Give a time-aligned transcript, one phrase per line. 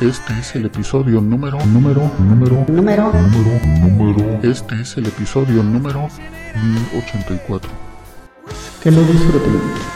[0.00, 4.40] Este es el episodio número, número, número, Número número, número.
[4.42, 6.08] Este es el episodio número
[6.92, 7.70] 1084.
[8.82, 9.93] que lo disfruten.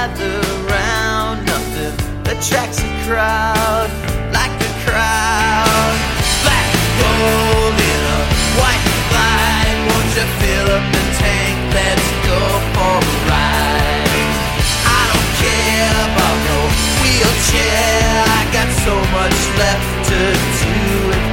[0.00, 0.40] Gather
[0.72, 1.44] round.
[1.44, 1.92] Nothing
[2.32, 3.90] attracts a crowd
[4.32, 5.96] like a crowd.
[6.44, 6.68] Black
[7.00, 8.20] gold in a
[8.60, 9.72] white flag.
[9.88, 11.56] Won't you fill up the tank?
[11.76, 12.40] Let's go
[12.74, 14.28] for a ride.
[14.88, 16.58] I don't care about no
[17.00, 18.24] wheelchair.
[18.40, 20.20] I got so much left to
[20.60, 21.29] do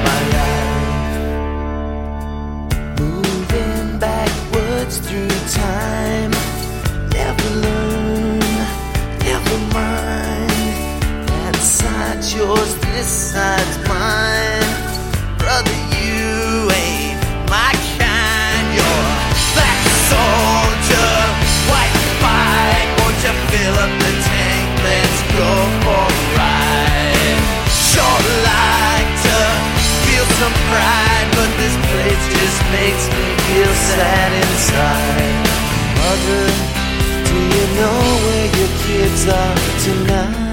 [9.78, 10.50] mind.
[11.30, 14.74] That side's yours, this side's mine.
[15.42, 18.66] Brother, you ain't my kind.
[18.78, 19.08] You're
[19.54, 21.14] black soldier,
[21.70, 22.88] white fight.
[23.00, 24.68] Won't you fill up the tank?
[24.88, 25.52] Let's go
[25.86, 27.40] for a ride.
[27.70, 29.40] Sure like to
[30.04, 35.38] feel some pride, but this place just makes me feel sad inside.
[36.02, 36.46] Mother,
[37.30, 38.17] do you know
[38.88, 40.47] kids are tonight?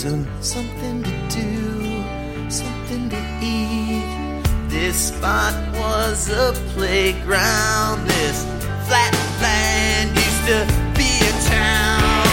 [0.00, 4.42] Streets, something to do, something to eat.
[4.68, 8.44] This spot was a playground, this
[8.88, 9.12] flat
[9.42, 10.58] land used to
[10.96, 12.24] be a town.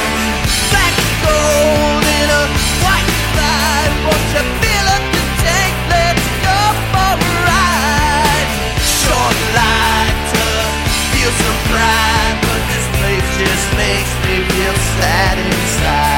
[0.71, 0.95] Black
[1.27, 2.43] gold in a
[2.87, 5.75] white flag, won't you fill up the tank?
[5.91, 6.59] Let's go
[6.91, 8.49] for a ride.
[8.79, 10.47] Short like to
[11.11, 16.16] feel some pride, but this place just makes me feel sad inside.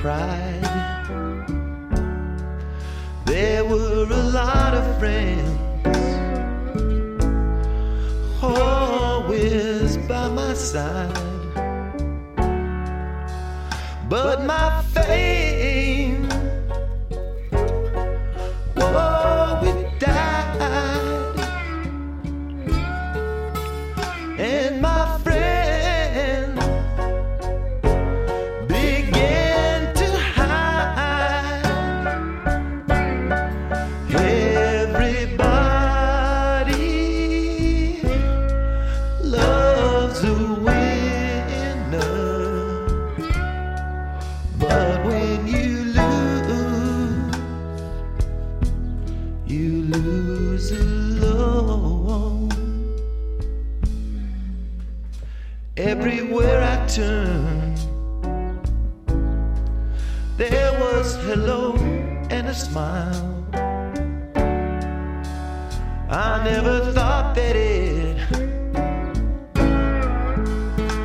[0.00, 0.62] Pride.
[3.26, 5.60] There were a lot of friends
[8.42, 11.12] always by my side.
[14.08, 15.49] But my fame,
[56.00, 57.74] Everywhere I turn,
[60.38, 61.76] there was hello
[62.30, 63.44] and a smile.
[66.08, 68.16] I never thought that it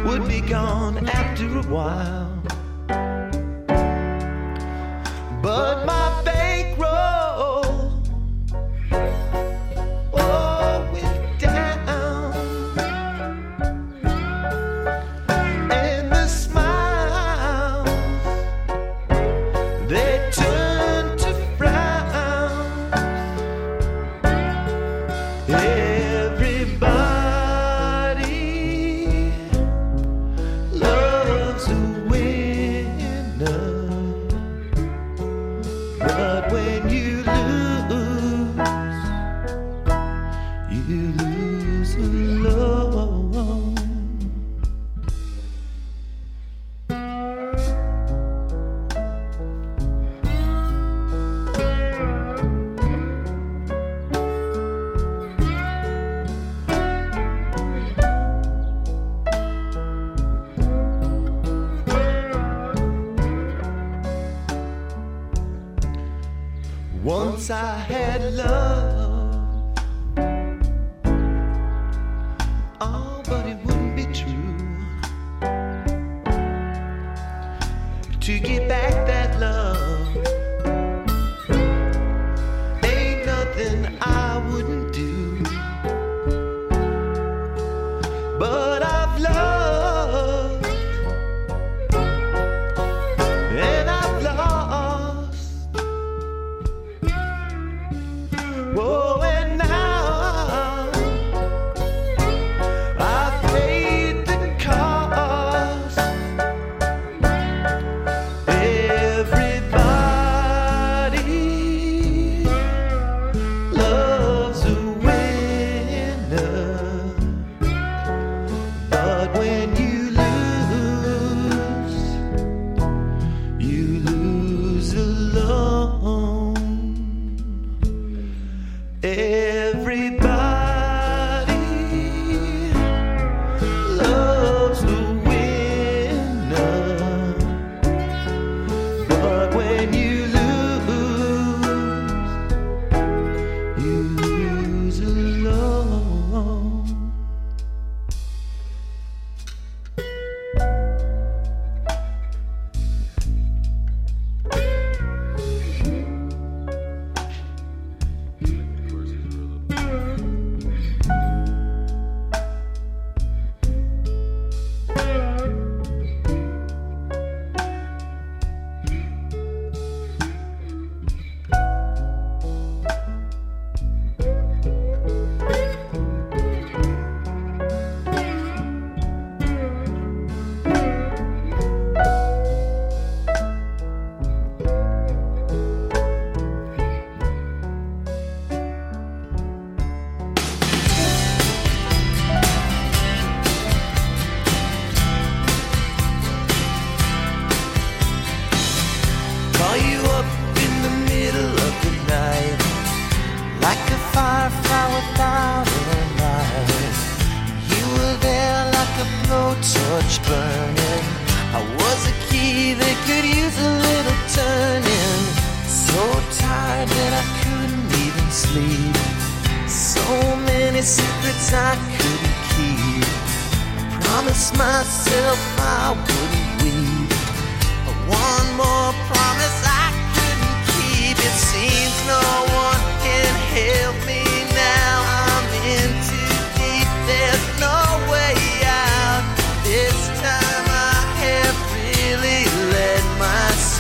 [0.06, 2.25] would be gone after a while.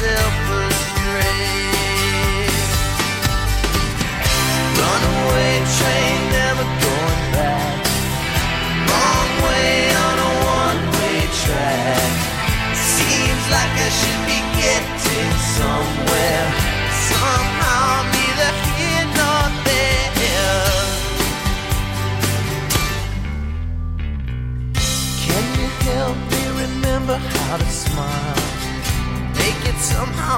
[0.02, 0.25] myself.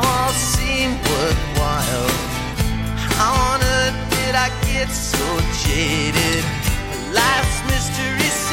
[0.02, 2.10] how all seem worthwhile.
[3.18, 5.26] How on earth did I get so
[5.66, 6.44] jaded?
[7.14, 8.47] Life's mystery.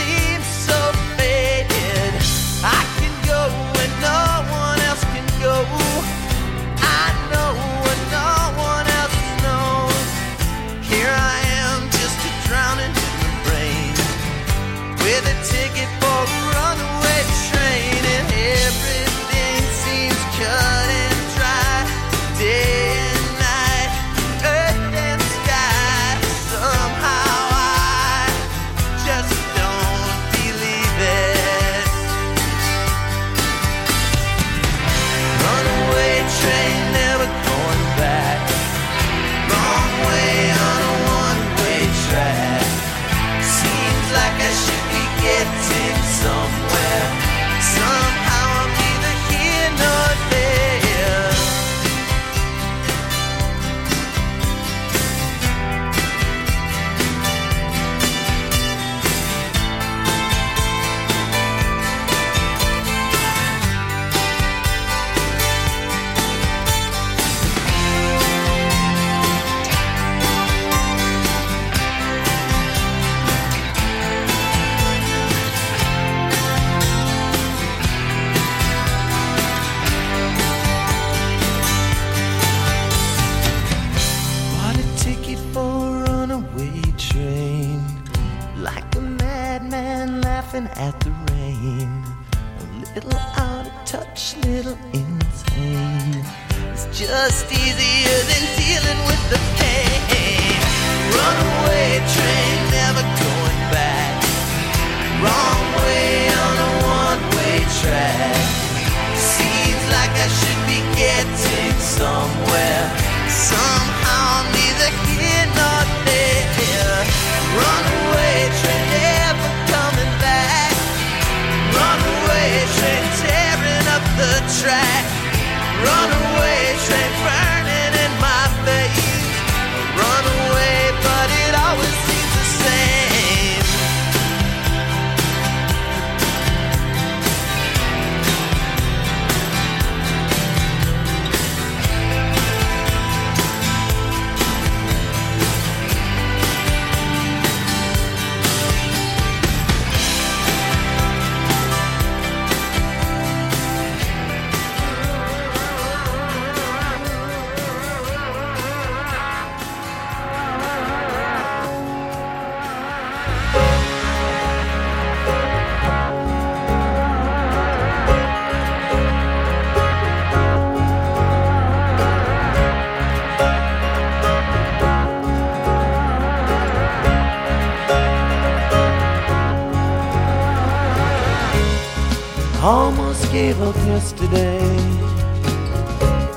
[183.94, 184.66] Yesterday.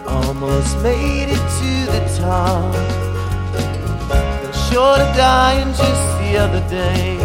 [0.05, 2.73] Almost made it to the top.
[4.41, 7.17] Fell short of dying just the other day.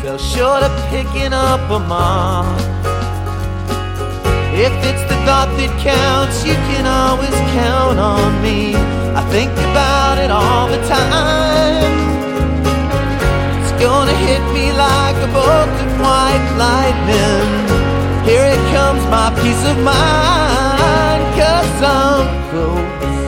[0.00, 2.46] Fell short of picking up a mom.
[4.66, 8.74] If it's the thought that counts, you can always count on me.
[9.20, 11.92] I think about it all the time.
[13.60, 17.81] It's gonna hit me like a bolt of white lightning.
[18.32, 21.22] Here it comes, my peace of mind.
[21.36, 23.21] Cause I'm close,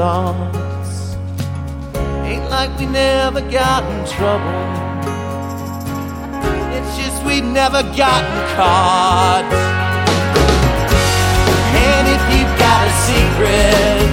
[0.00, 1.14] thoughts.
[2.24, 4.60] Ain't like we never got in trouble.
[6.76, 9.44] It's just we never gotten caught.
[11.84, 14.08] And if you've got a secret,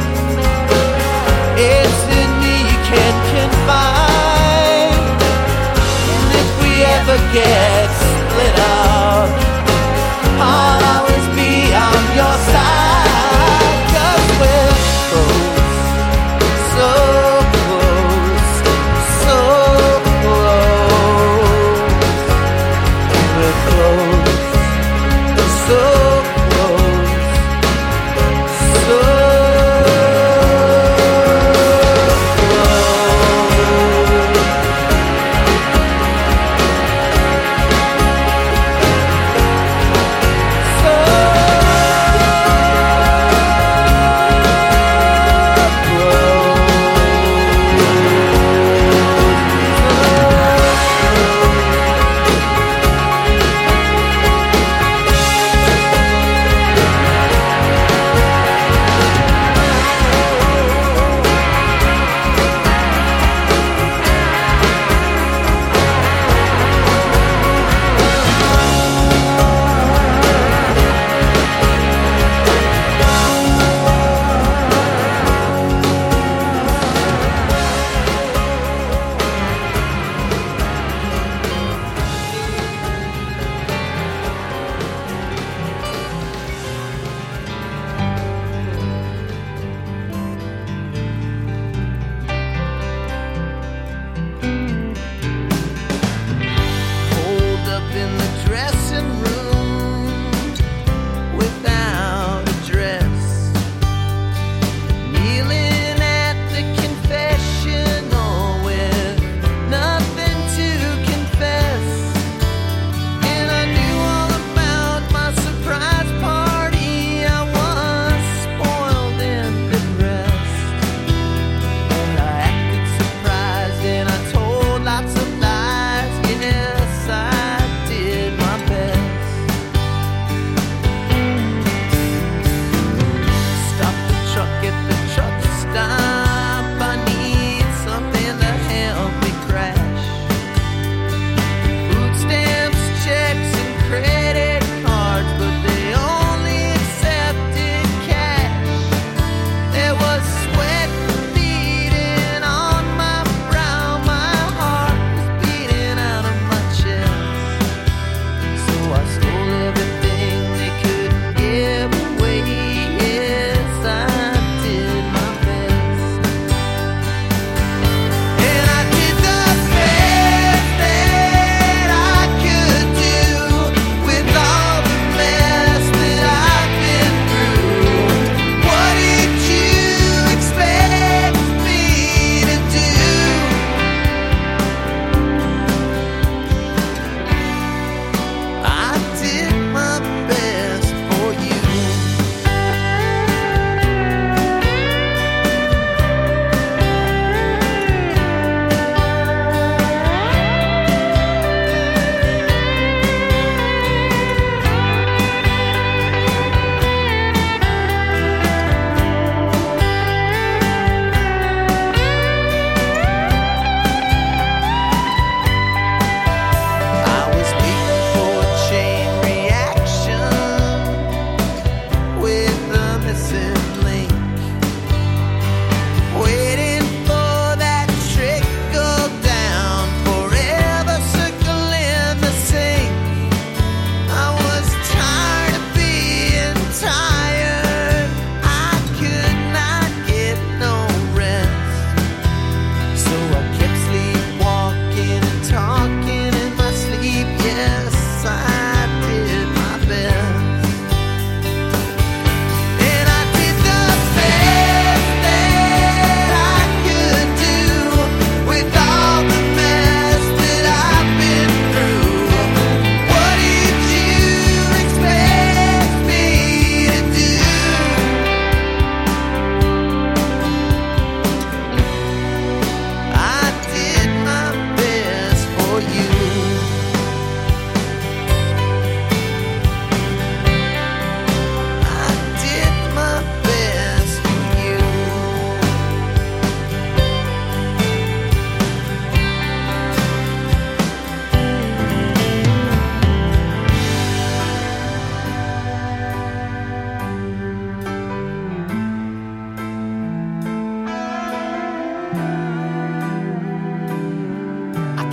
[1.72, 5.08] it's in me you can't confide.
[6.14, 7.97] And if we ever get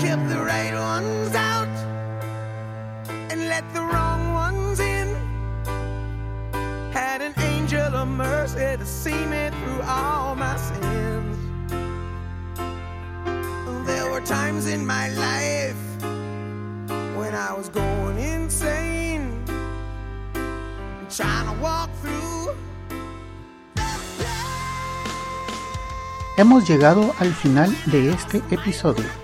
[0.04, 1.74] keep the right ones out
[3.30, 5.08] and let the wrong ones in.
[6.92, 11.36] Had angel of mercy to see me through all my sins.
[13.86, 15.82] There were times in my life
[17.18, 19.42] when I was going insane,
[21.08, 22.52] trying to walk through.
[26.36, 29.23] Hemos llegado al final de este episodio.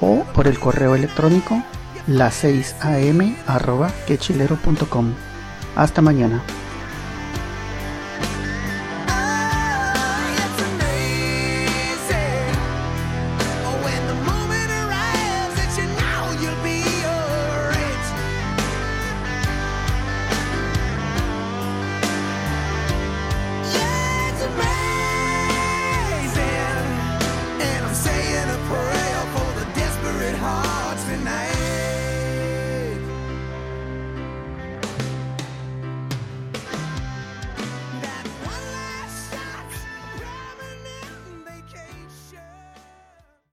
[0.00, 1.62] o por el correo electrónico
[2.06, 5.12] las 6 am arroba quechilero.com.
[5.76, 6.42] Hasta mañana.